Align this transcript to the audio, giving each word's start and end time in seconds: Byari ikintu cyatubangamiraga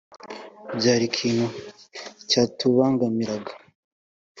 Byari 0.77 1.03
ikintu 1.09 1.45
cyatubangamiraga 2.29 3.51